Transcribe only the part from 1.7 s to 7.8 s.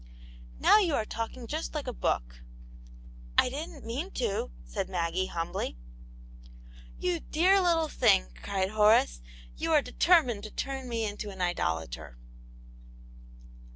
like a book."" I didn't mean to," said Maggie, humbly." You dear